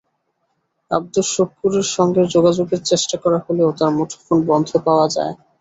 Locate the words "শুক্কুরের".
1.35-1.87